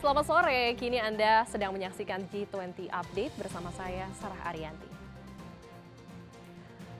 [0.00, 4.88] Selamat sore, kini Anda sedang menyaksikan G20 Update bersama saya, Sarah Ariyanti.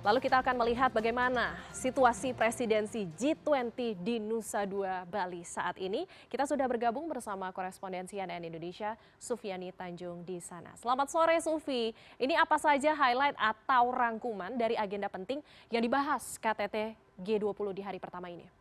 [0.05, 6.05] Lalu kita akan melihat bagaimana situasi presidensi G20 di Nusa Dua, Bali saat ini.
[6.29, 10.77] Kita sudah bergabung bersama korespondensi CNN Indonesia, Sufiani Tanjung di sana.
[10.77, 15.41] Selamat sore Sufi, ini apa saja highlight atau rangkuman dari agenda penting
[15.73, 18.60] yang dibahas KTT G20 di hari pertama ini?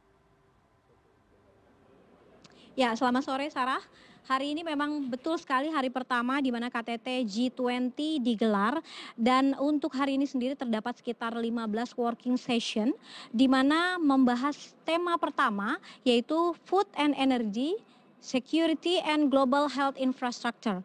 [2.79, 3.83] Ya, selamat sore Sarah.
[4.23, 8.79] Hari ini memang betul sekali hari pertama di mana KTT G20 digelar
[9.19, 11.59] dan untuk hari ini sendiri terdapat sekitar 15
[11.99, 12.95] working session
[13.35, 15.75] di mana membahas tema pertama
[16.07, 17.75] yaitu food and energy,
[18.23, 20.79] security and global health infrastructure.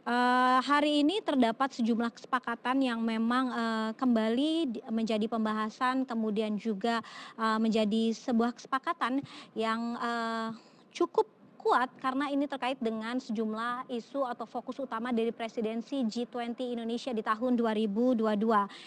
[0.00, 7.04] Uh, hari ini terdapat sejumlah kesepakatan yang memang uh, kembali menjadi pembahasan, kemudian juga
[7.36, 9.20] uh, menjadi sebuah kesepakatan
[9.52, 10.56] yang uh,
[11.00, 11.24] cukup
[11.60, 17.20] kuat karena ini terkait dengan sejumlah isu atau fokus utama dari presidensi G20 Indonesia di
[17.20, 18.24] tahun 2022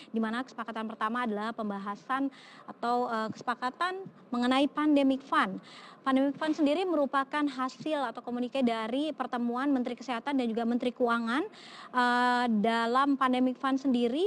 [0.09, 2.33] di mana kesepakatan pertama adalah pembahasan
[2.65, 4.01] atau uh, kesepakatan
[4.33, 5.61] mengenai pandemic fund.
[6.01, 11.45] Pandemic fund sendiri merupakan hasil atau komunike dari pertemuan Menteri Kesehatan dan juga Menteri Keuangan
[11.93, 14.25] uh, dalam pandemic fund sendiri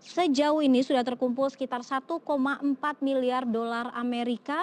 [0.00, 2.18] sejauh ini sudah terkumpul sekitar 1,4
[3.00, 4.60] miliar dolar Amerika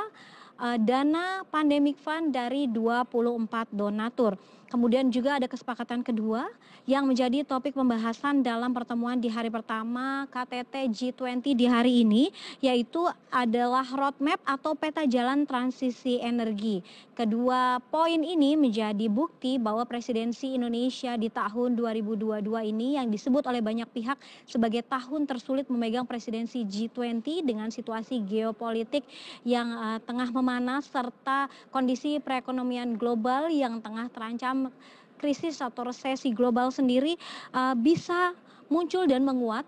[0.60, 4.36] dana pandemic fund dari 24 donatur.
[4.72, 6.48] Kemudian juga ada kesepakatan kedua
[6.88, 12.32] yang menjadi topik pembahasan dalam pertemuan di hari pertama KTT G20 di hari ini
[12.64, 16.80] yaitu adalah roadmap atau peta jalan transisi energi.
[17.12, 22.40] Kedua poin ini menjadi bukti bahwa presidensi Indonesia di tahun 2022
[22.72, 24.16] ini yang disebut oleh banyak pihak
[24.48, 29.04] sebagai tahun tersulit memegang presidensi G20 dengan situasi geopolitik
[29.44, 34.61] yang uh, tengah memanas serta kondisi perekonomian global yang tengah terancam
[35.22, 37.14] krisis atau resesi global sendiri
[37.54, 38.34] uh, bisa
[38.68, 39.64] muncul dan menguat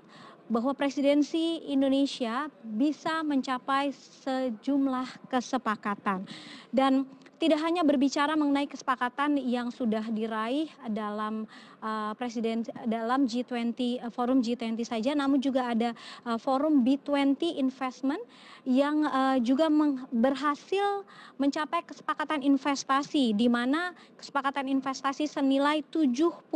[0.52, 6.28] bahwa presidensi Indonesia bisa mencapai sejumlah kesepakatan.
[6.68, 7.08] Dan
[7.42, 11.50] tidak hanya berbicara mengenai kesepakatan yang sudah diraih dalam
[11.84, 15.92] uh, presiden dalam G20 uh, forum G20 saja namun juga ada
[16.24, 18.22] uh, forum B20 investment
[18.64, 19.68] yang uh, juga
[20.14, 21.04] berhasil
[21.36, 26.48] mencapai kesepakatan investasi di mana kesepakatan investasi senilai 75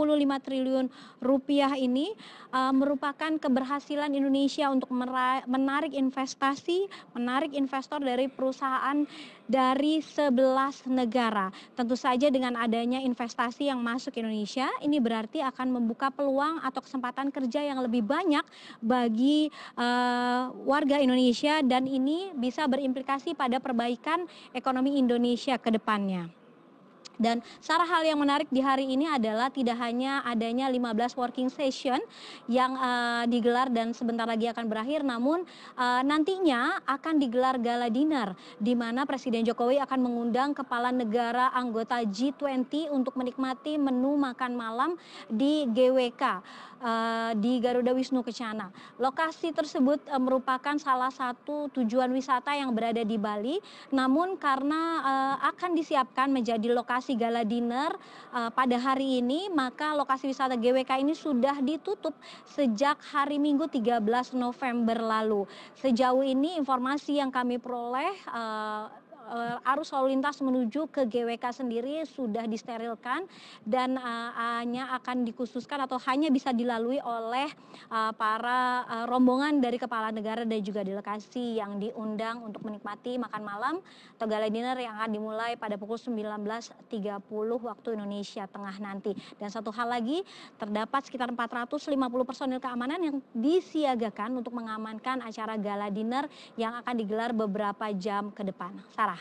[0.46, 0.88] triliun
[1.20, 2.16] rupiah ini
[2.56, 4.94] uh, merupakan keberhasilan Indonesia untuk
[5.48, 9.04] menarik investasi, menarik investor dari perusahaan
[9.48, 10.32] dari 11
[10.88, 11.50] negara.
[11.73, 16.81] Tentu saja dengan adanya investasi yang masuk ke Indonesia, ini berarti akan membuka peluang atau
[16.81, 18.44] kesempatan kerja yang lebih banyak
[18.79, 26.47] bagi uh, warga Indonesia dan ini bisa berimplikasi pada perbaikan ekonomi Indonesia ke depannya.
[27.17, 31.97] Dan salah hal yang menarik di hari ini adalah tidak hanya adanya 15 working session
[32.45, 35.44] yang uh, digelar dan sebentar lagi akan berakhir, namun
[35.78, 42.01] uh, nantinya akan digelar gala dinner di mana Presiden Jokowi akan mengundang kepala negara anggota
[42.05, 44.91] G20 untuk menikmati menu makan malam
[45.29, 46.23] di GWK
[46.81, 48.69] uh, di Garuda Wisnu Kencana.
[48.97, 53.57] Lokasi tersebut uh, merupakan salah satu tujuan wisata yang berada di Bali,
[53.94, 57.95] namun karena uh, akan disiapkan menjadi lokasi lokasi gala dinner
[58.35, 62.12] uh, pada hari ini, maka lokasi wisata GWK ini sudah ditutup
[62.44, 64.03] sejak hari Minggu 13
[64.35, 65.47] November lalu.
[65.79, 68.91] Sejauh ini informasi yang kami peroleh uh,
[69.28, 73.28] uh, arus lalu lintas menuju ke GWK sendiri sudah disterilkan
[73.68, 77.52] dan uh, hanya akan dikhususkan atau hanya bisa dilalui oleh
[77.92, 83.42] uh, para uh, rombongan dari kepala negara dan juga delegasi yang diundang untuk menikmati makan
[83.44, 83.76] malam
[84.18, 86.88] atau gala dinner yang akan dimulai pada pukul 19.30
[87.62, 89.12] waktu Indonesia Tengah nanti.
[89.38, 90.24] Dan satu hal lagi,
[90.58, 91.94] terdapat sekitar 450
[92.26, 98.42] personil keamanan yang disiagakan untuk mengamankan acara gala dinner yang akan digelar beberapa jam ke
[98.42, 98.74] depan.
[98.96, 99.16] Sarah.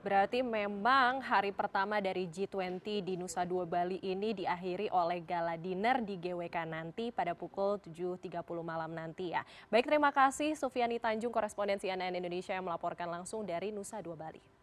[0.00, 6.00] Berarti memang hari pertama dari G20 di Nusa Dua Bali ini diakhiri oleh gala dinner
[6.00, 9.44] di GWK nanti pada pukul 7.30 malam nanti ya.
[9.68, 14.59] Baik terima kasih Sufiani Tanjung korespondensi CNN Indonesia yang melaporkan langsung dari Nusa Dua Bali.